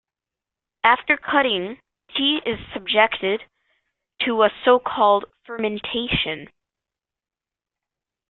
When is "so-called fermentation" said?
4.65-6.49